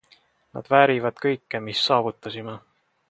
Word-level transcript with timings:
Nad 0.57 0.71
väärivad 0.73 1.21
kõike, 1.25 1.61
mis 1.67 1.85
saavutasime. 1.91 2.57